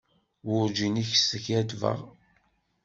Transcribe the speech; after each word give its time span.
Werǧin 0.47 1.01
i 1.01 1.03
k-skaddbeɣ. 1.11 1.99